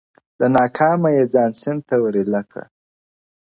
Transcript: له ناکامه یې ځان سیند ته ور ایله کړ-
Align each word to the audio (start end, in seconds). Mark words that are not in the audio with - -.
له 0.39 0.47
ناکامه 0.55 1.09
یې 1.17 1.23
ځان 1.33 1.51
سیند 1.61 1.81
ته 1.87 1.95
ور 2.01 2.15
ایله 2.19 2.41
کړ- 2.51 2.67